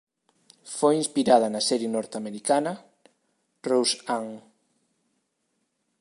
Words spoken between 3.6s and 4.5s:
"Roseanne".